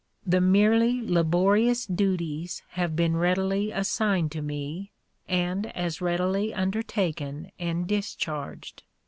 The 0.25 0.41
merely 0.41 0.99
laborious 0.99 1.85
duties 1.85 2.63
have 2.69 2.95
been 2.95 3.15
readily 3.17 3.69
assigned 3.69 4.31
to 4.31 4.41
me, 4.41 4.93
and 5.27 5.67
as 5.77 6.01
readily 6.01 6.55
undertaken 6.55 7.51
and 7.59 7.85
discharged. 7.87 8.81